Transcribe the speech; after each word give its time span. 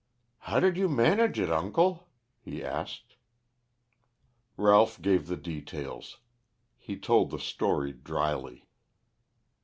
"How 0.39 0.59
did 0.59 0.77
you 0.77 0.89
manage 0.89 1.39
it, 1.39 1.51
uncle?" 1.51 2.07
he 2.41 2.63
asked. 2.63 3.17
Ralph 4.57 4.99
gave 4.99 5.27
the 5.27 5.37
details. 5.37 6.17
He 6.79 6.97
told 6.97 7.29
the 7.29 7.37
story 7.37 7.91
dryly. 7.93 8.65